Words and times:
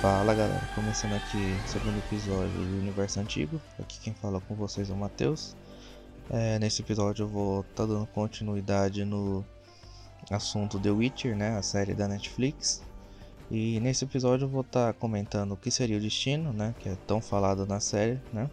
Fala 0.00 0.32
galera, 0.32 0.62
começando 0.76 1.14
aqui 1.14 1.36
o 1.64 1.68
segundo 1.68 1.98
episódio 1.98 2.52
do 2.52 2.78
Universo 2.78 3.18
Antigo. 3.18 3.60
Aqui 3.80 3.98
quem 3.98 4.14
fala 4.14 4.40
com 4.40 4.54
vocês 4.54 4.90
é 4.90 4.92
o 4.92 4.96
Matheus. 4.96 5.56
É, 6.30 6.56
nesse 6.60 6.82
episódio 6.82 7.24
eu 7.24 7.28
vou 7.28 7.62
estar 7.62 7.84
tá 7.84 7.86
dando 7.86 8.06
continuidade 8.06 9.04
no 9.04 9.44
assunto 10.30 10.78
The 10.78 10.92
Witcher, 10.92 11.36
né, 11.36 11.58
a 11.58 11.62
série 11.62 11.94
da 11.94 12.06
Netflix. 12.06 12.80
E 13.50 13.80
nesse 13.80 14.04
episódio 14.04 14.44
eu 14.44 14.48
vou 14.48 14.60
estar 14.60 14.92
tá 14.92 14.92
comentando 14.92 15.50
o 15.52 15.56
que 15.56 15.68
seria 15.68 15.98
o 15.98 16.00
destino, 16.00 16.52
né, 16.52 16.76
que 16.78 16.88
é 16.88 16.96
tão 17.04 17.20
falado 17.20 17.66
na 17.66 17.80
série, 17.80 18.20
né, 18.32 18.48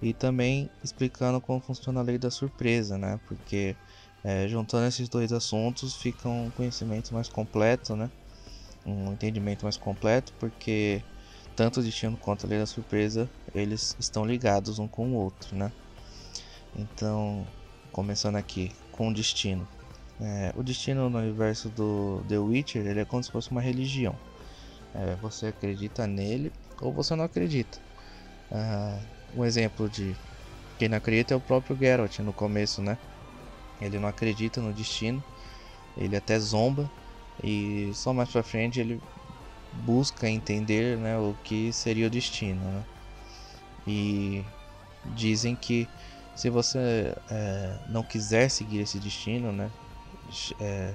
e 0.00 0.12
também 0.12 0.70
explicando 0.84 1.40
como 1.40 1.58
funciona 1.58 1.98
a 1.98 2.04
lei 2.04 2.18
da 2.18 2.30
surpresa, 2.30 2.96
né, 2.96 3.18
porque 3.26 3.74
é, 4.22 4.46
juntando 4.46 4.86
esses 4.86 5.08
dois 5.08 5.32
assuntos 5.32 5.96
fica 5.96 6.28
um 6.28 6.50
conhecimento 6.50 7.12
mais 7.12 7.28
completo, 7.28 7.96
né, 7.96 8.08
um 8.84 9.12
entendimento 9.12 9.64
mais 9.64 9.76
completo, 9.76 10.32
porque 10.38 11.02
tanto 11.54 11.80
o 11.80 11.82
destino 11.82 12.16
quanto 12.16 12.46
a 12.46 12.48
lei 12.48 12.58
da 12.58 12.66
surpresa 12.66 13.28
eles 13.54 13.94
estão 13.98 14.24
ligados 14.24 14.78
um 14.78 14.88
com 14.88 15.12
o 15.12 15.14
outro, 15.14 15.56
né. 15.56 15.72
Então, 16.74 17.46
começando 17.92 18.36
aqui 18.36 18.74
com 18.90 19.08
o 19.08 19.14
destino. 19.14 19.66
É, 20.20 20.52
o 20.54 20.62
destino 20.62 21.10
no 21.10 21.18
universo 21.18 21.68
do 21.68 22.22
The 22.28 22.38
Witcher 22.38 22.86
ele 22.86 23.00
é 23.00 23.04
como 23.04 23.22
se 23.22 23.30
fosse 23.30 23.50
uma 23.50 23.60
religião. 23.60 24.18
É, 24.94 25.16
você 25.16 25.46
acredita 25.46 26.06
nele 26.06 26.52
ou 26.80 26.92
você 26.92 27.14
não 27.14 27.24
acredita. 27.24 27.78
Uh, 28.50 29.38
um 29.40 29.44
exemplo 29.44 29.88
de 29.88 30.14
quem 30.78 30.88
não 30.88 30.98
acredita 30.98 31.32
é 31.32 31.36
o 31.36 31.40
próprio 31.40 31.76
Geralt 31.76 32.18
no 32.18 32.32
começo, 32.32 32.82
né? 32.82 32.98
Ele 33.80 33.98
não 33.98 34.08
acredita 34.08 34.60
no 34.60 34.72
destino, 34.72 35.22
ele 35.96 36.16
até 36.16 36.38
zomba 36.38 36.90
e 37.42 37.92
só 37.94 38.12
mais 38.12 38.30
pra 38.30 38.42
frente 38.42 38.80
ele 38.80 39.00
busca 39.84 40.28
entender 40.28 40.98
né, 40.98 41.16
o 41.18 41.34
que 41.44 41.72
seria 41.72 42.06
o 42.06 42.10
destino. 42.10 42.60
Né? 42.60 42.84
E 43.86 44.44
dizem 45.14 45.54
que 45.54 45.88
se 46.34 46.50
você 46.50 47.14
é, 47.30 47.78
não 47.88 48.02
quiser 48.02 48.48
seguir 48.50 48.80
esse 48.80 48.98
destino, 48.98 49.52
né, 49.52 49.70
é, 50.60 50.94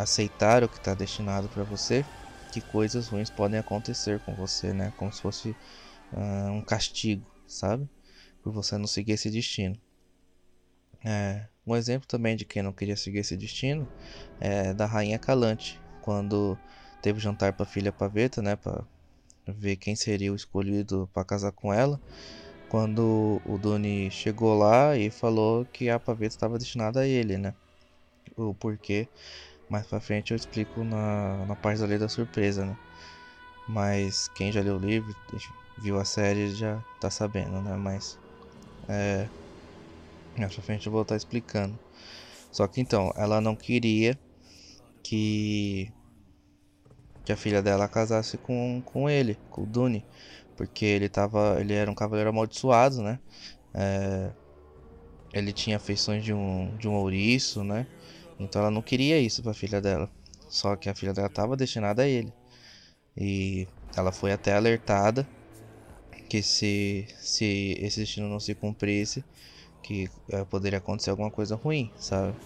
aceitar 0.00 0.62
o 0.62 0.68
que 0.68 0.76
está 0.76 0.94
destinado 0.94 1.48
para 1.48 1.64
você, 1.64 2.04
que 2.50 2.60
coisas 2.60 3.08
ruins 3.08 3.30
podem 3.30 3.58
acontecer 3.58 4.18
com 4.20 4.34
você, 4.34 4.72
né? 4.72 4.92
Como 4.96 5.12
se 5.12 5.20
fosse 5.20 5.56
uh, 6.12 6.50
um 6.50 6.62
castigo, 6.62 7.24
sabe? 7.46 7.88
Por 8.42 8.52
você 8.52 8.78
não 8.78 8.86
seguir 8.86 9.12
esse 9.12 9.30
destino. 9.30 9.76
É, 11.04 11.46
um 11.74 11.76
exemplo 11.76 12.06
também 12.08 12.36
de 12.36 12.44
quem 12.44 12.62
não 12.62 12.72
queria 12.72 12.96
seguir 12.96 13.18
esse 13.18 13.36
destino 13.36 13.88
é 14.40 14.74
da 14.74 14.86
rainha 14.86 15.18
Calante, 15.18 15.80
quando 16.02 16.56
teve 17.02 17.20
jantar 17.20 17.52
para 17.52 17.64
a 17.64 17.68
filha 17.68 17.92
Paveta, 17.92 18.42
né, 18.42 18.56
para 18.56 18.84
ver 19.48 19.76
quem 19.76 19.96
seria 19.96 20.32
o 20.32 20.36
escolhido 20.36 21.08
para 21.12 21.24
casar 21.24 21.52
com 21.52 21.72
ela. 21.72 22.00
Quando 22.68 23.40
o 23.46 23.58
Duni 23.58 24.10
chegou 24.10 24.56
lá 24.58 24.96
e 24.96 25.10
falou 25.10 25.64
que 25.66 25.88
a 25.90 25.98
Paveta 25.98 26.34
estava 26.34 26.58
destinada 26.58 27.00
a 27.00 27.06
ele, 27.06 27.38
né? 27.38 27.54
o 28.36 28.54
porquê. 28.54 29.08
Mais 29.68 29.86
pra 29.86 30.00
frente 30.00 30.30
eu 30.32 30.36
explico 30.36 30.82
na, 30.84 31.44
na 31.46 31.56
parte 31.56 31.80
da 31.80 31.86
lei 31.86 31.98
da 31.98 32.08
surpresa, 32.08 32.64
né? 32.64 32.76
Mas 33.66 34.28
quem 34.28 34.50
já 34.50 34.62
leu 34.62 34.76
o 34.76 34.78
livro, 34.78 35.14
viu 35.76 35.98
a 36.00 36.04
série, 36.04 36.54
já 36.54 36.82
tá 37.00 37.10
sabendo, 37.10 37.60
né? 37.60 37.76
Mas 37.76 38.18
é. 38.88 39.28
Pra 40.46 40.62
frente 40.62 40.86
eu 40.86 40.92
vou 40.92 41.02
estar 41.02 41.16
explicando. 41.16 41.78
Só 42.52 42.66
que 42.66 42.80
então, 42.80 43.12
ela 43.16 43.40
não 43.40 43.56
queria 43.56 44.18
que 45.02 45.92
que 47.24 47.32
a 47.32 47.36
filha 47.36 47.62
dela 47.62 47.86
casasse 47.88 48.38
com, 48.38 48.82
com 48.86 49.08
ele, 49.08 49.38
com 49.50 49.62
o 49.62 49.66
Duni, 49.66 50.02
porque 50.56 50.84
ele 50.86 51.10
tava, 51.10 51.58
ele 51.60 51.74
era 51.74 51.90
um 51.90 51.94
cavaleiro 51.94 52.30
amaldiçoado, 52.30 53.02
né? 53.02 53.18
É, 53.74 54.32
ele 55.32 55.52
tinha 55.52 55.78
feições 55.78 56.24
de 56.24 56.32
um 56.32 56.76
de 56.78 56.88
um 56.88 56.94
ouriço, 56.94 57.62
né? 57.64 57.86
Então 58.38 58.62
ela 58.62 58.70
não 58.70 58.82
queria 58.82 59.20
isso 59.20 59.42
para 59.42 59.52
a 59.52 59.54
filha 59.54 59.80
dela. 59.80 60.10
Só 60.48 60.76
que 60.76 60.88
a 60.88 60.94
filha 60.94 61.12
dela 61.12 61.28
estava 61.28 61.56
destinada 61.56 62.02
a 62.02 62.08
ele. 62.08 62.32
E 63.16 63.68
ela 63.96 64.12
foi 64.12 64.32
até 64.32 64.54
alertada 64.54 65.26
que 66.28 66.42
se, 66.42 67.06
se 67.20 67.76
esse 67.80 68.00
destino 68.00 68.28
não 68.28 68.40
se 68.40 68.54
cumprisse, 68.54 69.24
que 69.82 70.08
é, 70.30 70.44
poderia 70.44 70.78
acontecer 70.78 71.10
alguma 71.10 71.30
coisa 71.30 71.56
ruim, 71.56 71.90
sabe? 71.96 72.36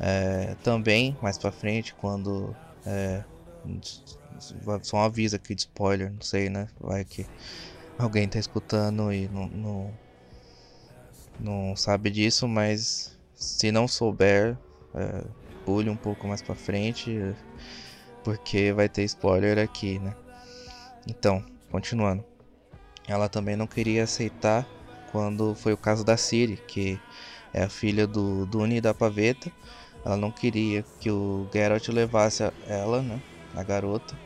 É, 0.00 0.54
também, 0.62 1.16
mais 1.20 1.38
pra 1.38 1.52
frente, 1.52 1.94
quando. 1.94 2.54
É, 2.84 3.24
só 4.82 4.96
um 4.96 5.00
aviso 5.00 5.36
aqui 5.36 5.54
de 5.54 5.62
spoiler, 5.62 6.10
não 6.12 6.20
sei, 6.20 6.48
né? 6.48 6.68
Vai 6.80 7.04
que 7.04 7.24
alguém 7.98 8.28
tá 8.28 8.38
escutando 8.38 9.12
e 9.12 9.28
não, 9.28 9.46
não, 9.48 9.94
não 11.38 11.76
sabe 11.76 12.10
disso, 12.10 12.48
mas 12.48 13.16
se 13.34 13.70
não 13.70 13.86
souber, 13.86 14.56
é, 14.94 15.24
pule 15.64 15.88
um 15.88 15.96
pouco 15.96 16.26
mais 16.26 16.42
para 16.42 16.54
frente, 16.54 17.16
porque 18.24 18.72
vai 18.72 18.88
ter 18.88 19.04
spoiler 19.04 19.58
aqui, 19.58 19.98
né? 19.98 20.14
Então, 21.06 21.44
continuando. 21.70 22.24
Ela 23.06 23.28
também 23.28 23.56
não 23.56 23.66
queria 23.66 24.04
aceitar 24.04 24.66
quando 25.12 25.54
foi 25.54 25.74
o 25.74 25.76
caso 25.76 26.02
da 26.02 26.16
Siri, 26.16 26.56
que 26.66 26.98
é 27.52 27.62
a 27.62 27.68
filha 27.68 28.06
do 28.06 28.46
Duni 28.46 28.80
da 28.80 28.94
Paveta. 28.94 29.52
Ela 30.04 30.16
não 30.16 30.32
queria 30.32 30.84
que 30.98 31.10
o 31.10 31.46
Geralt 31.52 31.86
levasse 31.88 32.42
ela, 32.66 33.02
né, 33.02 33.20
a 33.54 33.62
garota. 33.62 34.18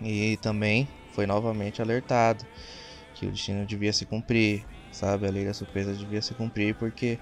E 0.00 0.36
também 0.38 0.88
foi 1.12 1.26
novamente 1.26 1.80
alertado 1.80 2.44
que 3.14 3.26
o 3.26 3.30
destino 3.30 3.64
devia 3.64 3.92
se 3.92 4.04
cumprir, 4.06 4.66
sabe? 4.90 5.28
A 5.28 5.30
lei 5.30 5.44
da 5.44 5.54
surpresa 5.54 5.94
devia 5.94 6.20
se 6.20 6.34
cumprir 6.34 6.74
porque 6.74 7.18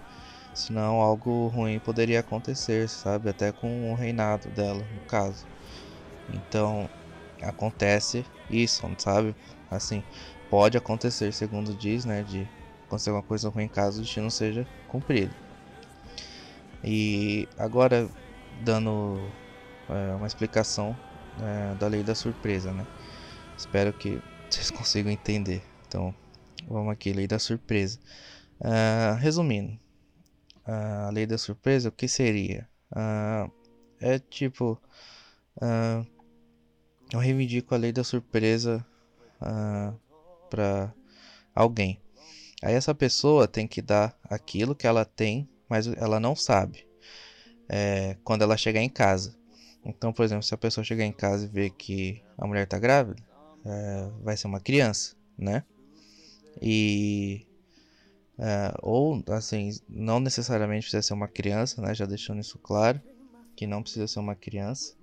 senão 0.55 1.01
algo 1.01 1.49
ruim 1.49 1.79
poderia 1.81 2.21
acontecer, 2.21 2.89
sabe? 2.89 3.29
Até 3.29 3.53
com 3.53 3.93
o 3.93 3.95
reinado 3.95 4.49
dela, 4.51 4.87
no 4.95 5.01
caso. 5.03 5.45
Então, 6.33 6.89
acontece 7.43 8.25
isso, 8.49 8.83
sabe? 8.99 9.35
Assim, 9.71 10.03
pode 10.53 10.77
acontecer, 10.77 11.33
segundo 11.33 11.73
diz, 11.73 12.05
né? 12.05 12.23
De 12.23 12.47
acontecer 12.87 13.09
alguma 13.09 13.27
coisa 13.27 13.49
ruim 13.49 13.67
caso 13.67 14.01
o 14.01 14.03
destino 14.03 14.31
seja 14.31 14.69
cumprido. 14.87 15.35
E 16.85 17.49
agora, 17.57 18.07
dando 18.63 19.17
é, 19.89 20.15
uma 20.15 20.27
explicação 20.27 20.95
é, 21.41 21.75
da 21.77 21.89
lei 21.89 22.03
da 22.03 22.15
surpresa, 22.15 22.71
né? 22.71 22.87
Espero 23.57 23.95
que 23.95 24.21
vocês 24.51 24.71
consigam 24.71 25.11
entender. 25.11 25.63
Então, 25.89 26.15
vamos 26.69 26.93
aqui, 26.93 27.15
lei 27.15 27.27
da 27.27 27.39
surpresa. 27.39 27.99
Uh, 28.61 29.17
resumindo, 29.19 29.81
a 30.67 31.09
lei 31.11 31.25
da 31.25 31.39
surpresa, 31.39 31.89
o 31.89 31.93
que 31.93 32.07
seria? 32.07 32.69
Uh, 32.93 33.51
é 33.99 34.19
tipo. 34.19 34.79
Uh, 35.57 36.07
eu 37.11 37.19
reivindico 37.19 37.75
a 37.75 37.79
lei 37.79 37.91
da 37.91 38.05
surpresa 38.05 38.87
uh, 39.41 39.99
para 40.53 40.93
alguém. 41.55 41.99
Aí 42.63 42.75
essa 42.75 42.95
pessoa 42.95 43.49
tem 43.49 43.67
que 43.67 43.81
dar 43.81 44.15
aquilo 44.25 44.75
que 44.75 44.87
ela 44.87 45.05
tem, 45.05 45.49
mas 45.67 45.87
ela 45.87 46.21
não 46.21 46.37
sabe. 46.37 46.87
É, 47.69 48.17
quando 48.23 48.43
ela 48.43 48.57
chegar 48.57 48.83
em 48.83 48.89
casa. 48.89 49.35
Então, 49.83 50.13
por 50.13 50.25
exemplo, 50.25 50.43
se 50.43 50.55
a 50.55 50.59
pessoa 50.59 50.85
chegar 50.85 51.05
em 51.05 51.13
casa 51.13 51.47
e 51.47 51.49
ver 51.49 51.71
que 51.71 52.23
a 52.37 52.47
mulher 52.47 52.65
está 52.65 52.79
grávida, 52.79 53.23
é, 53.65 54.11
vai 54.23 54.37
ser 54.37 54.47
uma 54.47 54.61
criança, 54.61 55.17
né? 55.39 55.65
E 56.61 57.47
é, 58.39 58.75
ou, 58.83 59.25
assim, 59.29 59.71
não 59.89 60.21
necessariamente 60.21 60.83
precisa 60.83 61.03
ser 61.03 61.15
uma 61.15 61.29
criança, 61.29 61.81
né? 61.81 61.95
Já 61.95 62.05
deixando 62.05 62.41
isso 62.41 62.59
claro, 62.59 63.01
que 63.57 63.67
não 63.67 63.83
precisa 63.83 64.07
ser 64.07 64.21
uma 64.21 64.37
criança. 64.37 64.95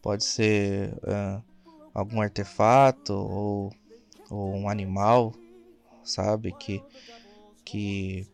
Pode 0.00 0.24
ser 0.24 0.94
algum 1.92 2.20
artefato 2.20 3.12
ou, 3.12 3.72
ou 4.30 4.54
um 4.54 4.68
animal, 4.68 5.34
sabe? 6.04 6.52
Que, 6.52 6.82
que 7.64 8.26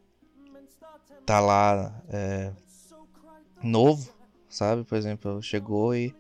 tá 1.24 1.40
lá 1.40 2.02
é, 2.08 2.52
novo, 3.62 4.12
sabe? 4.48 4.84
Por 4.84 4.96
exemplo, 4.96 5.42
chegou 5.42 5.94
e 5.94 6.14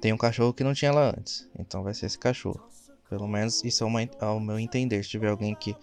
tem 0.00 0.12
um 0.12 0.18
cachorro 0.18 0.52
que 0.52 0.64
não 0.64 0.74
tinha 0.74 0.92
lá 0.92 1.10
antes. 1.16 1.48
Então 1.58 1.82
vai 1.82 1.94
ser 1.94 2.06
esse 2.06 2.18
cachorro. 2.18 2.68
Pelo 3.08 3.26
menos 3.26 3.64
isso 3.64 3.84
é 3.84 3.86
uma, 3.86 4.00
ao 4.20 4.38
meu 4.38 4.58
entender. 4.58 5.02
Se 5.02 5.10
tiver 5.10 5.28
alguém 5.30 5.54
que 5.54 5.74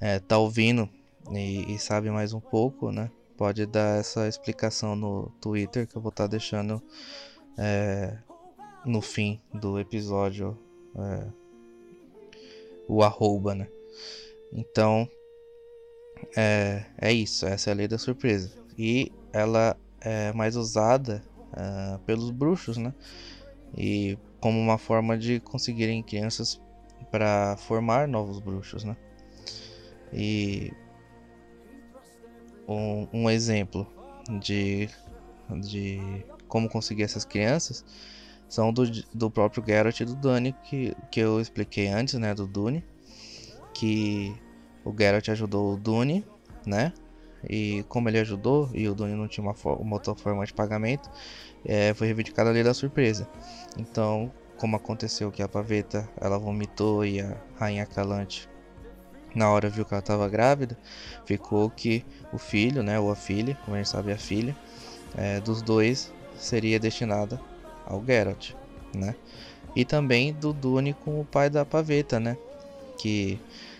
é, 0.00 0.18
tá 0.18 0.38
ouvindo 0.38 0.88
e, 1.30 1.74
e, 1.74 1.78
sabe 1.78 2.10
mais 2.10 2.32
um 2.32 2.40
pouco, 2.40 2.90
né? 2.90 3.10
Pode 3.36 3.66
dar 3.66 3.98
essa 3.98 4.26
explicação 4.26 4.96
no 4.96 5.30
Twitter 5.40 5.86
que 5.86 5.96
eu 5.96 6.02
vou 6.02 6.10
estar 6.10 6.24
tá 6.24 6.30
deixando 6.30 6.82
é, 7.58 8.16
no 8.84 9.00
fim 9.00 9.40
do 9.52 9.78
episódio 9.78 10.58
é, 10.96 11.41
o 12.92 13.02
arroba, 13.02 13.54
né? 13.54 13.68
Então 14.52 15.08
é, 16.36 16.84
é 16.98 17.12
isso, 17.12 17.46
essa 17.46 17.70
é 17.70 17.72
a 17.72 17.76
lei 17.76 17.88
da 17.88 17.96
surpresa. 17.96 18.52
E 18.76 19.10
ela 19.32 19.76
é 20.00 20.32
mais 20.32 20.56
usada 20.56 21.22
uh, 21.52 21.98
pelos 22.00 22.30
bruxos, 22.30 22.76
né? 22.76 22.92
E 23.76 24.18
como 24.40 24.58
uma 24.58 24.76
forma 24.76 25.16
de 25.16 25.40
conseguirem 25.40 26.02
crianças 26.02 26.60
para 27.10 27.56
formar 27.56 28.06
novos 28.06 28.38
bruxos, 28.38 28.84
né? 28.84 28.96
E 30.12 30.70
um, 32.68 33.08
um 33.12 33.30
exemplo 33.30 33.86
de, 34.40 34.88
de 35.62 36.24
como 36.46 36.68
conseguir 36.68 37.04
essas 37.04 37.24
crianças 37.24 37.84
são 38.52 38.70
do, 38.70 38.84
do 39.14 39.30
próprio 39.30 39.64
Geralt 39.66 39.98
e 39.98 40.04
do 40.04 40.14
Dune, 40.14 40.54
que, 40.64 40.94
que 41.10 41.20
eu 41.20 41.40
expliquei 41.40 41.88
antes, 41.88 42.12
né? 42.14 42.34
Do 42.34 42.46
Dune. 42.46 42.84
Que 43.72 44.38
o 44.84 44.94
Geralt 44.94 45.26
ajudou 45.30 45.72
o 45.72 45.76
Dune, 45.78 46.22
né? 46.66 46.92
E 47.48 47.82
como 47.88 48.10
ele 48.10 48.18
ajudou 48.18 48.68
e 48.74 48.86
o 48.86 48.94
Dune 48.94 49.14
não 49.14 49.26
tinha 49.26 49.42
uma, 49.42 49.54
uma 49.76 49.96
outra 49.96 50.14
forma 50.14 50.44
de 50.44 50.52
pagamento, 50.52 51.10
é, 51.64 51.94
foi 51.94 52.08
reivindicada 52.08 52.50
a 52.50 52.52
lei 52.52 52.62
da 52.62 52.74
surpresa. 52.74 53.26
Então, 53.78 54.30
como 54.58 54.76
aconteceu 54.76 55.32
que 55.32 55.42
a 55.42 55.48
paveta 55.48 56.06
ela 56.20 56.38
vomitou 56.38 57.06
e 57.06 57.22
a 57.22 57.34
rainha 57.58 57.86
Calante 57.86 58.50
na 59.34 59.50
hora 59.50 59.70
viu 59.70 59.86
que 59.86 59.94
ela 59.94 60.00
estava 60.00 60.28
grávida, 60.28 60.76
ficou 61.24 61.70
que 61.70 62.04
o 62.30 62.36
filho, 62.36 62.82
né, 62.82 63.00
ou 63.00 63.10
a 63.10 63.16
filha, 63.16 63.58
como 63.64 63.76
a 63.76 63.78
gente 63.78 63.88
sabe 63.88 64.12
a 64.12 64.18
filha, 64.18 64.54
é, 65.16 65.40
dos 65.40 65.62
dois 65.62 66.12
seria 66.36 66.78
destinada 66.78 67.40
ao 67.86 68.04
Geralt, 68.04 68.52
né? 68.94 69.14
E 69.74 69.84
também 69.84 70.32
do 70.32 70.52
Dune 70.52 70.94
com 70.94 71.20
o 71.20 71.24
pai 71.24 71.48
da 71.48 71.64
paveta, 71.64 72.20
né? 72.20 72.36
Que 72.98 73.38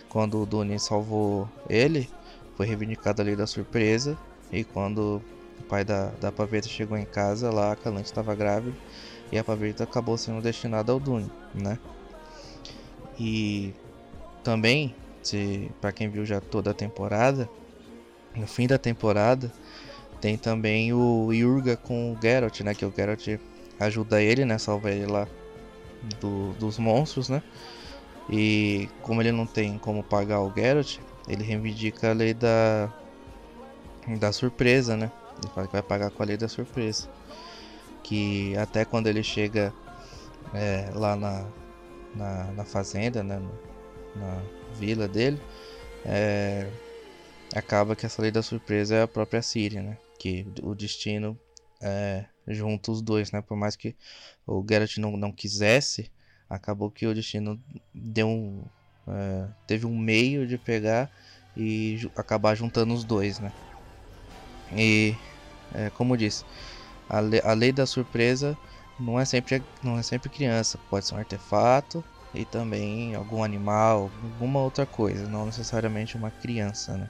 quando 0.09 0.41
o 0.41 0.45
Dune 0.45 0.79
salvou 0.79 1.47
ele, 1.69 2.09
foi 2.55 2.65
reivindicada 2.65 3.21
a 3.21 3.25
lei 3.25 3.35
da 3.35 3.47
surpresa. 3.47 4.17
E 4.51 4.63
quando 4.63 5.21
o 5.59 5.63
pai 5.63 5.83
da, 5.83 6.07
da 6.19 6.31
paveta 6.31 6.67
chegou 6.67 6.97
em 6.97 7.05
casa, 7.05 7.51
lá 7.51 7.71
a 7.71 7.75
Calante 7.75 8.05
estava 8.05 8.35
grávida 8.35 8.75
e 9.31 9.37
a 9.37 9.43
paveta 9.43 9.83
acabou 9.83 10.17
sendo 10.17 10.41
destinada 10.41 10.91
ao 10.91 10.99
Dune, 10.99 11.29
né? 11.53 11.79
E 13.19 13.73
também 14.43 14.95
se 15.23 15.71
para 15.79 15.91
quem 15.91 16.09
viu 16.09 16.25
já 16.25 16.41
toda 16.41 16.71
a 16.71 16.73
temporada, 16.73 17.49
no 18.35 18.45
fim 18.45 18.67
da 18.67 18.77
temporada 18.77 19.51
tem 20.19 20.37
também 20.37 20.93
o 20.93 21.31
Yurga 21.33 21.75
com 21.75 22.13
o 22.13 22.17
Geralt, 22.21 22.61
né? 22.61 22.73
Que 22.73 22.85
o 22.85 22.93
Geralt 22.95 23.27
ajuda 23.85 24.21
ele, 24.21 24.45
né? 24.45 24.57
Salva 24.57 24.91
ele 24.91 25.05
lá 25.05 25.27
do, 26.19 26.53
dos 26.53 26.77
monstros, 26.77 27.29
né? 27.29 27.41
E 28.29 28.89
como 29.01 29.21
ele 29.21 29.31
não 29.31 29.45
tem 29.45 29.77
como 29.77 30.03
pagar 30.03 30.41
o 30.41 30.53
Geralt, 30.53 30.97
ele 31.27 31.43
reivindica 31.43 32.09
a 32.09 32.13
lei 32.13 32.33
da 32.33 32.91
da 34.19 34.31
surpresa, 34.31 34.97
né? 34.97 35.11
Ele 35.41 35.51
fala 35.53 35.67
que 35.67 35.73
vai 35.73 35.81
pagar 35.81 36.09
com 36.11 36.23
a 36.23 36.25
lei 36.25 36.37
da 36.37 36.47
surpresa. 36.47 37.07
Que 38.03 38.55
até 38.57 38.83
quando 38.83 39.07
ele 39.07 39.23
chega 39.23 39.73
é, 40.53 40.89
lá 40.93 41.15
na, 41.15 41.45
na, 42.13 42.43
na, 42.51 42.65
fazenda, 42.65 43.23
né? 43.23 43.41
Na, 44.15 44.41
vila 44.75 45.07
dele, 45.07 45.39
é, 46.05 46.67
acaba 47.55 47.95
que 47.95 48.05
essa 48.05 48.21
lei 48.21 48.31
da 48.31 48.41
surpresa 48.41 48.95
é 48.95 49.01
a 49.03 49.07
própria 49.07 49.41
Síria, 49.41 49.81
né? 49.81 49.97
Que 50.19 50.45
o 50.61 50.75
destino 50.75 51.37
é, 51.81 52.25
junta 52.47 52.91
os 52.91 53.01
dois, 53.01 53.31
né? 53.31 53.41
Por 53.41 53.57
mais 53.57 53.75
que 53.75 53.95
o 54.45 54.65
Geralt 54.67 54.97
não, 54.97 55.17
não 55.17 55.31
quisesse, 55.31 56.11
acabou 56.49 56.91
que 56.91 57.05
o 57.07 57.13
destino 57.13 57.61
deu 57.93 58.27
um, 58.27 58.65
é, 59.07 59.47
teve 59.67 59.85
um 59.85 59.97
meio 59.97 60.47
de 60.47 60.57
pegar 60.57 61.11
e 61.55 61.99
acabar 62.15 62.55
juntando 62.55 62.93
os 62.93 63.03
dois, 63.03 63.39
né? 63.39 63.51
E 64.75 65.15
é, 65.73 65.89
como 65.91 66.17
disse, 66.17 66.43
a, 67.09 67.19
le 67.19 67.39
a 67.43 67.53
lei 67.53 67.71
da 67.71 67.85
surpresa 67.85 68.57
não 68.99 69.19
é 69.19 69.25
sempre 69.25 69.63
não 69.83 69.97
é 69.97 70.03
sempre 70.03 70.29
criança, 70.29 70.79
pode 70.89 71.05
ser 71.05 71.15
um 71.15 71.17
artefato, 71.17 72.03
e 72.33 72.45
também 72.45 73.13
algum 73.13 73.43
animal, 73.43 74.11
alguma 74.23 74.59
outra 74.59 74.85
coisa, 74.85 75.27
não 75.27 75.45
necessariamente 75.45 76.17
uma 76.17 76.31
criança, 76.31 76.97
né? 76.97 77.09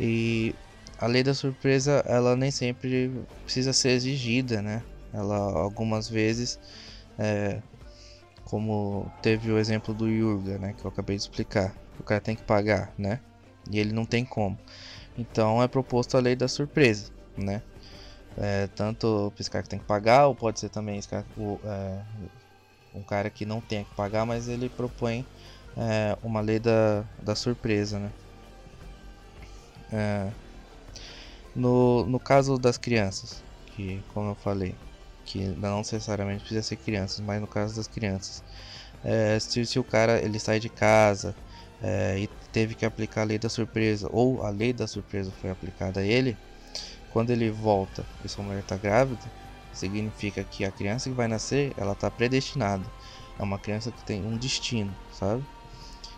E 0.00 0.54
a 0.98 1.06
lei 1.06 1.22
da 1.22 1.32
surpresa, 1.32 2.02
ela 2.06 2.34
nem 2.34 2.50
sempre 2.50 3.12
precisa 3.44 3.72
ser 3.72 3.90
exigida, 3.90 4.60
né? 4.60 4.82
Ela 5.12 5.36
algumas 5.36 6.08
vezes, 6.08 6.58
é, 7.18 7.62
como 8.44 9.10
teve 9.22 9.50
o 9.50 9.58
exemplo 9.58 9.94
do 9.94 10.08
Yurga, 10.08 10.58
né? 10.58 10.74
Que 10.74 10.84
eu 10.84 10.90
acabei 10.90 11.16
de 11.16 11.22
explicar, 11.22 11.74
o 12.00 12.02
cara 12.02 12.20
tem 12.20 12.34
que 12.34 12.42
pagar, 12.42 12.92
né? 12.98 13.20
E 13.70 13.78
ele 13.78 13.92
não 13.92 14.04
tem 14.04 14.24
como. 14.24 14.58
Então 15.16 15.62
é 15.62 15.68
proposto 15.68 16.16
a 16.16 16.20
lei 16.20 16.34
da 16.34 16.48
surpresa, 16.48 17.10
né? 17.36 17.62
É, 18.36 18.66
tanto 18.68 19.32
esse 19.38 19.50
cara 19.50 19.62
que 19.62 19.68
tem 19.68 19.78
que 19.78 19.86
pagar, 19.86 20.26
ou 20.26 20.34
pode 20.34 20.60
ser 20.60 20.68
também 20.68 21.00
cara, 21.02 21.26
o, 21.36 21.60
é, 21.64 22.02
um 22.94 23.02
cara 23.02 23.30
que 23.30 23.46
não 23.46 23.60
tem 23.60 23.84
que 23.84 23.94
pagar, 23.94 24.26
mas 24.26 24.48
ele 24.48 24.68
propõe 24.68 25.24
é, 25.76 26.16
uma 26.22 26.40
lei 26.40 26.58
da, 26.58 27.04
da 27.22 27.34
surpresa, 27.34 27.98
né? 27.98 28.12
É, 29.92 30.32
no, 31.54 32.04
no 32.06 32.20
caso 32.20 32.58
das 32.58 32.78
crianças, 32.78 33.42
que 33.74 34.02
como 34.08 34.30
eu 34.30 34.34
falei, 34.36 34.74
que 35.24 35.46
não 35.56 35.78
necessariamente 35.78 36.40
precisa 36.40 36.62
ser 36.62 36.76
crianças, 36.76 37.20
mas 37.20 37.40
no 37.40 37.46
caso 37.46 37.76
das 37.76 37.86
crianças, 37.86 38.42
é, 39.04 39.38
se, 39.38 39.64
se 39.66 39.78
o 39.78 39.84
cara 39.84 40.20
ele 40.20 40.38
sai 40.38 40.58
de 40.58 40.68
casa 40.68 41.34
é, 41.82 42.18
e 42.18 42.26
teve 42.52 42.74
que 42.74 42.84
aplicar 42.84 43.22
a 43.22 43.24
lei 43.24 43.38
da 43.38 43.48
surpresa, 43.48 44.08
ou 44.10 44.42
a 44.42 44.50
lei 44.50 44.72
da 44.72 44.86
surpresa 44.86 45.30
foi 45.30 45.50
aplicada 45.50 46.00
a 46.00 46.04
ele, 46.04 46.36
quando 47.12 47.30
ele 47.30 47.50
volta 47.50 48.04
e 48.24 48.28
sua 48.28 48.44
mulher 48.44 48.60
está 48.60 48.76
grávida, 48.76 49.20
significa 49.72 50.42
que 50.44 50.64
a 50.64 50.70
criança 50.70 51.08
que 51.08 51.14
vai 51.14 51.28
nascer, 51.28 51.72
ela 51.76 51.92
está 51.92 52.10
predestinada. 52.10 52.84
É 53.38 53.42
uma 53.42 53.58
criança 53.58 53.92
que 53.92 54.04
tem 54.04 54.24
um 54.24 54.36
destino, 54.36 54.94
sabe? 55.12 55.44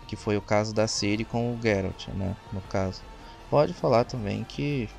Que 0.07 0.15
foi 0.15 0.35
o 0.35 0.41
caso 0.41 0.73
da 0.73 0.87
Siri 0.87 1.23
com 1.23 1.53
o 1.53 1.61
Geralt, 1.61 2.07
né? 2.09 2.35
No 2.51 2.61
caso. 2.61 3.01
Pode 3.49 3.73
falar 3.73 4.05
também 4.05 4.43
que 4.43 4.89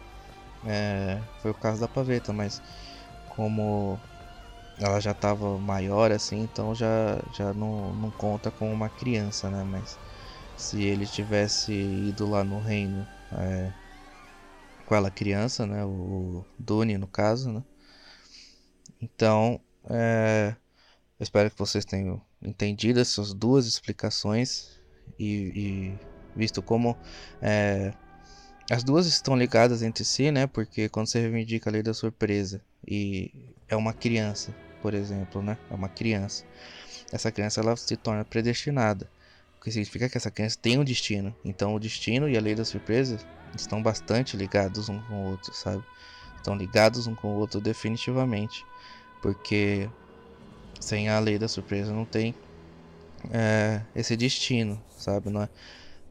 é, 0.64 1.22
foi 1.38 1.50
o 1.50 1.54
caso 1.54 1.80
da 1.80 1.88
Paveta, 1.88 2.32
mas 2.32 2.62
como 3.28 4.00
ela 4.78 5.00
já 5.00 5.12
estava 5.12 5.58
maior 5.58 6.12
assim, 6.12 6.40
então 6.40 6.74
já, 6.74 7.22
já 7.30 7.52
não, 7.54 7.94
não 7.94 8.10
conta 8.12 8.50
como 8.50 8.72
uma 8.72 8.90
criança, 8.90 9.50
né? 9.50 9.64
Mas 9.64 9.98
se 10.56 10.82
ele 10.82 11.06
tivesse 11.06 11.72
ido 11.72 12.26
lá 12.28 12.44
no 12.44 12.60
reino 12.60 13.08
é, 13.32 13.74
com 14.84 14.94
ela 14.94 15.10
criança, 15.10 15.66
né? 15.66 15.84
O 15.84 16.44
Dune 16.58 16.98
no 16.98 17.06
caso, 17.08 17.50
né? 17.52 17.64
Então, 19.00 19.60
é, 19.90 20.54
eu 21.18 21.24
espero 21.24 21.50
que 21.50 21.58
vocês 21.58 21.84
tenham 21.84 22.22
entendido 22.40 23.00
essas 23.00 23.34
duas 23.34 23.66
explicações 23.66 24.80
e, 25.18 25.96
e 25.96 26.00
visto 26.34 26.62
como 26.62 26.98
é, 27.40 27.92
as 28.70 28.84
duas 28.84 29.06
estão 29.06 29.36
ligadas 29.36 29.82
entre 29.82 30.04
si, 30.04 30.30
né? 30.30 30.46
Porque 30.46 30.88
quando 30.88 31.08
você 31.08 31.20
reivindica 31.20 31.68
a 31.68 31.72
lei 31.72 31.82
da 31.82 31.94
surpresa 31.94 32.60
e 32.86 33.30
é 33.68 33.76
uma 33.76 33.92
criança, 33.92 34.54
por 34.80 34.94
exemplo, 34.94 35.42
né? 35.42 35.58
É 35.70 35.74
uma 35.74 35.88
criança. 35.88 36.44
Essa 37.12 37.30
criança 37.30 37.60
ela 37.60 37.76
se 37.76 37.96
torna 37.96 38.24
predestinada, 38.24 39.10
o 39.58 39.64
que 39.64 39.70
significa 39.70 40.08
que 40.08 40.16
essa 40.16 40.30
criança 40.30 40.58
tem 40.60 40.78
um 40.78 40.84
destino. 40.84 41.34
Então, 41.44 41.74
o 41.74 41.80
destino 41.80 42.28
e 42.28 42.36
a 42.36 42.40
lei 42.40 42.54
da 42.54 42.64
surpresa 42.64 43.18
estão 43.54 43.82
bastante 43.82 44.36
ligados 44.36 44.88
um 44.88 45.00
com 45.02 45.14
o 45.14 45.30
outro, 45.30 45.52
sabe? 45.54 45.84
Estão 46.36 46.56
ligados 46.56 47.06
um 47.06 47.14
com 47.14 47.28
o 47.28 47.38
outro 47.38 47.60
definitivamente. 47.60 48.64
Porque 49.20 49.88
sem 50.80 51.08
a 51.08 51.18
lei 51.20 51.38
da 51.38 51.46
surpresa 51.46 51.92
não 51.92 52.04
tem 52.04 52.34
é, 53.30 53.82
esse 53.94 54.16
destino, 54.16 54.82
sabe? 54.96 55.30
Não 55.30 55.42
é, 55.42 55.48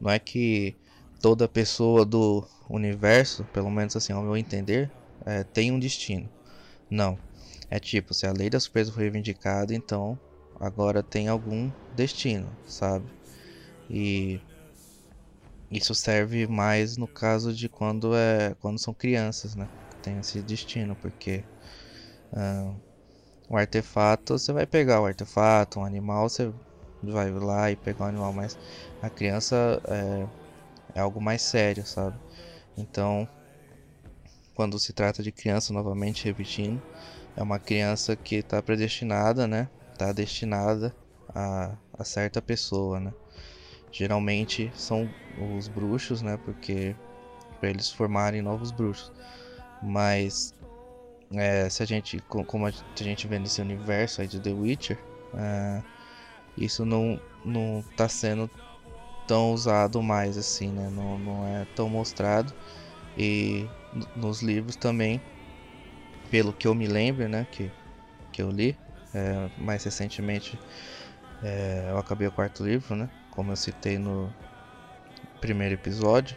não 0.00 0.10
é 0.10 0.18
que 0.18 0.74
toda 1.22 1.48
pessoa 1.48 2.04
do 2.04 2.46
universo, 2.68 3.46
pelo 3.46 3.70
menos 3.70 3.96
assim, 3.96 4.12
ao 4.12 4.22
meu 4.22 4.36
entender, 4.36 4.92
é, 5.26 5.44
tem 5.44 5.72
um 5.72 5.80
destino. 5.80 6.30
Não. 6.90 7.18
É 7.70 7.80
tipo, 7.80 8.14
se 8.14 8.26
a 8.26 8.32
lei 8.32 8.50
da 8.50 8.60
surpresa 8.60 8.92
foi 8.92 9.04
reivindicada, 9.04 9.74
então 9.74 10.20
agora 10.60 11.02
tem 11.02 11.28
algum 11.28 11.72
destino, 11.92 12.56
sabe? 12.66 13.06
E 13.88 14.42
isso 15.70 15.94
serve 15.94 16.46
mais 16.46 16.96
no 16.96 17.08
caso 17.08 17.54
de 17.54 17.68
quando 17.68 18.14
é 18.14 18.54
quando 18.60 18.78
são 18.80 18.94
crianças, 18.94 19.54
né? 19.54 19.68
Tem 20.02 20.18
esse 20.18 20.42
destino, 20.42 20.96
porque 20.96 21.44
uh, 22.32 22.80
o 23.48 23.56
artefato, 23.56 24.38
você 24.38 24.52
vai 24.52 24.66
pegar 24.66 25.00
o 25.00 25.06
artefato, 25.06 25.80
um 25.80 25.84
animal, 25.84 26.28
você 26.28 26.52
vai 27.02 27.30
lá 27.32 27.70
e 27.70 27.76
pegar 27.76 28.06
o 28.06 28.08
animal, 28.08 28.32
mas 28.32 28.56
a 29.00 29.10
criança 29.10 29.80
é, 29.88 30.28
é 30.94 31.00
algo 31.00 31.20
mais 31.20 31.42
sério, 31.42 31.86
sabe? 31.86 32.18
Então, 32.76 33.28
quando 34.54 34.78
se 34.78 34.92
trata 34.92 35.22
de 35.22 35.32
criança, 35.32 35.72
novamente 35.72 36.24
repetindo, 36.24 36.82
é 37.36 37.42
uma 37.42 37.58
criança 37.58 38.16
que 38.16 38.36
está 38.36 38.62
predestinada, 38.62 39.46
né? 39.46 39.68
Está 39.92 40.12
destinada 40.12 40.94
a, 41.34 41.76
a 41.92 42.04
certa 42.04 42.42
pessoa, 42.42 43.00
né? 43.00 43.14
Geralmente 43.90 44.72
são 44.74 45.14
os 45.36 45.68
bruxos, 45.68 46.22
né? 46.22 46.36
Porque 46.44 46.96
para 47.60 47.70
eles 47.70 47.90
formarem 47.90 48.42
novos 48.42 48.70
bruxos. 48.70 49.12
Mas 49.82 50.54
é, 51.34 51.68
se 51.70 51.82
a 51.82 51.86
gente, 51.86 52.20
como 52.20 52.66
a 52.66 52.72
gente 52.96 53.26
vê 53.28 53.38
nesse 53.38 53.60
universo 53.60 54.20
aí 54.20 54.28
de 54.28 54.40
The 54.40 54.52
Witcher, 54.52 54.98
É, 55.34 55.82
isso 56.56 56.84
não, 56.84 57.20
não 57.44 57.82
tá 57.96 58.08
sendo 58.08 58.50
tão 59.26 59.52
usado 59.52 60.02
mais 60.02 60.36
assim, 60.36 60.72
né? 60.72 60.88
Não, 60.90 61.18
não 61.18 61.46
é 61.46 61.66
tão 61.74 61.88
mostrado. 61.88 62.52
E 63.16 63.68
nos 64.14 64.42
livros 64.42 64.76
também, 64.76 65.22
pelo 66.30 66.52
que 66.52 66.66
eu 66.66 66.74
me 66.74 66.86
lembro, 66.86 67.28
né? 67.28 67.46
Que, 67.50 67.70
que 68.32 68.42
eu 68.42 68.50
li 68.50 68.76
é, 69.14 69.50
mais 69.56 69.84
recentemente, 69.84 70.58
é, 71.42 71.88
eu 71.90 71.98
acabei 71.98 72.26
o 72.26 72.32
quarto 72.32 72.64
livro, 72.64 72.96
né? 72.96 73.10
Como 73.30 73.52
eu 73.52 73.56
citei 73.56 73.98
no 73.98 74.32
primeiro 75.40 75.74
episódio. 75.74 76.36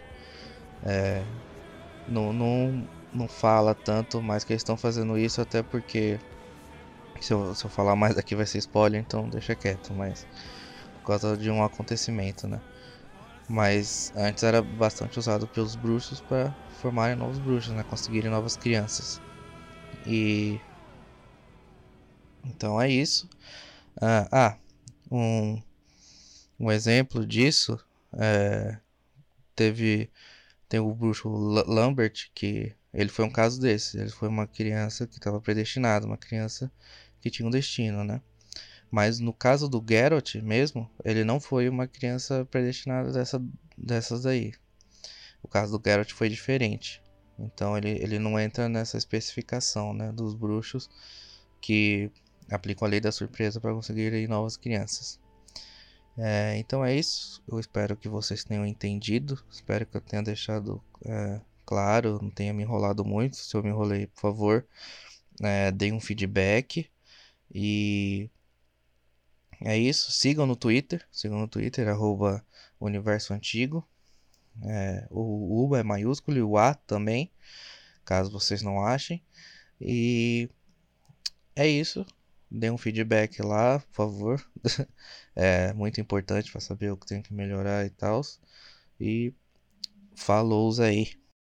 É, 0.84 1.26
não, 2.08 2.34
não, 2.34 2.90
não 3.14 3.28
fala 3.28 3.76
tanto, 3.76 4.22
mas 4.22 4.44
que 4.44 4.54
eles 4.54 4.62
estão 4.62 4.78
fazendo 4.78 5.18
isso 5.18 5.42
até 5.42 5.64
porque 5.64 6.20
se 7.22 7.34
eu, 7.34 7.56
se 7.56 7.66
eu 7.66 7.70
falar 7.70 7.96
mais 7.96 8.18
aqui 8.18 8.36
vai 8.36 8.46
ser 8.46 8.60
spoiler, 8.60 9.02
então 9.02 9.30
deixa 9.30 9.56
quieto, 9.56 9.94
mas 9.94 10.28
por 11.02 11.08
causa 11.08 11.38
de 11.38 11.50
um 11.50 11.64
acontecimento, 11.64 12.48
né? 12.48 12.62
Mas 13.48 14.12
antes 14.16 14.44
era 14.44 14.62
bastante 14.62 15.20
usado 15.20 15.48
pelos 15.48 15.76
bruxos 15.76 16.22
para 16.22 16.56
formarem 16.68 17.16
novos 17.16 17.40
bruxos, 17.40 17.74
né? 17.74 17.84
Conseguirem 17.84 18.30
novas 18.32 18.56
crianças. 18.58 19.22
E 20.06 20.62
então 22.44 22.82
é 22.82 22.90
isso. 22.90 23.30
Ah, 24.02 24.28
ah 24.32 24.60
um, 25.12 25.62
um 26.60 26.72
exemplo 26.72 27.26
disso 27.26 27.80
é, 28.14 28.78
teve 29.56 30.10
tem 30.70 30.80
o 30.80 30.94
bruxo 30.94 31.30
Lambert 31.30 32.32
que 32.34 32.76
ele 32.94 33.10
foi 33.10 33.26
um 33.26 33.32
caso 33.32 33.60
desse. 33.62 34.00
Ele 34.00 34.10
foi 34.10 34.30
uma 34.30 34.48
criança 34.48 35.08
que 35.08 35.16
estava 35.18 35.42
predestinada, 35.42 36.06
uma 36.08 36.18
criança 36.18 36.72
que 37.22 37.30
tinha 37.30 37.48
um 37.48 37.52
destino, 37.52 38.04
né? 38.04 38.22
Mas 38.96 39.20
no 39.20 39.34
caso 39.34 39.68
do 39.68 39.84
Geralt 39.86 40.36
mesmo, 40.36 40.90
ele 41.04 41.26
não 41.26 41.38
foi 41.38 41.68
uma 41.68 41.86
criança 41.86 42.48
predestinada 42.50 43.12
dessa, 43.12 43.44
dessas 43.78 44.26
aí. 44.26 44.54
O 45.44 45.50
caso 45.50 45.78
do 45.78 45.84
Geralt 45.86 46.14
foi 46.14 46.30
diferente. 46.30 47.04
Então 47.38 47.78
ele, 47.78 47.90
ele 47.90 48.18
não 48.20 48.40
entra 48.40 48.70
nessa 48.70 48.98
especificação 48.98 49.94
né, 49.94 50.14
dos 50.14 50.34
bruxos 50.34 50.90
que 51.60 52.10
aplicam 52.50 52.88
a 52.88 52.90
lei 52.90 53.02
da 53.02 53.12
surpresa 53.12 53.60
para 53.60 53.74
conseguirem 53.74 54.30
novas 54.30 54.56
crianças. 54.56 55.20
É, 56.18 56.56
então 56.58 56.86
é 56.86 56.96
isso. 56.96 57.44
Eu 57.50 57.60
espero 57.60 57.98
que 57.98 58.08
vocês 58.08 58.46
tenham 58.46 58.66
entendido. 58.66 59.44
Espero 59.52 59.86
que 59.86 59.98
eu 59.98 60.02
tenha 60.02 60.24
deixado 60.24 60.82
é, 61.04 61.42
claro, 61.66 62.18
não 62.22 62.30
tenha 62.30 62.54
me 62.54 62.64
enrolado 62.64 63.04
muito. 63.04 63.36
Se 63.36 63.54
eu 63.58 63.62
me 63.62 63.68
enrolei, 63.68 64.08
por 64.08 64.22
favor, 64.22 64.66
é, 65.44 65.70
deem 65.70 65.92
um 65.92 66.00
feedback. 66.00 66.90
E 67.54 68.30
é 69.66 69.76
isso. 69.76 70.12
Sigam 70.12 70.46
no 70.46 70.56
Twitter. 70.56 71.04
Sigam 71.12 71.40
no 71.40 71.48
Twitter, 71.48 71.88
arroba 71.88 72.46
Universo 72.80 73.34
Antigo. 73.34 73.86
É, 74.64 75.08
o 75.10 75.68
U 75.68 75.76
é 75.76 75.82
maiúsculo 75.82 76.38
e 76.38 76.42
o 76.42 76.58
A 76.58 76.74
também, 76.76 77.30
caso 78.06 78.32
vocês 78.32 78.62
não 78.62 78.82
achem. 78.86 79.22
E 79.82 80.50
é 81.56 81.68
isso. 81.68 82.06
Dê 82.50 82.70
um 82.70 82.78
feedback 82.78 83.42
lá, 83.42 83.80
por 83.80 83.94
favor. 83.94 84.52
é 85.36 85.74
muito 85.74 86.00
importante 86.00 86.52
para 86.52 86.62
saber 86.62 86.92
o 86.92 86.98
que 86.98 87.08
tem 87.08 87.22
que 87.22 87.34
melhorar 87.34 87.86
e 87.86 87.90
tal. 87.90 88.22
E 89.00 89.34
falou 90.16 90.72
aí. 90.80 91.20